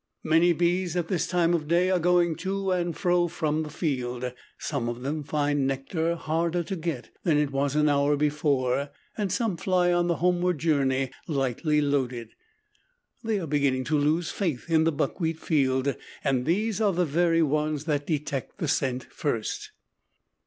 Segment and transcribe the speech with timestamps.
[0.23, 4.33] Many bees, at this time of day, are going to and fro from the field.
[4.57, 9.31] Some of them find nectar harder to get than it was an hour before and
[9.31, 12.29] some fly on the homeward journey lightly loaded.
[13.23, 17.43] They are beginning to lose faith in the buckwheat field and these are the very
[17.43, 19.69] ones that detect the scent first.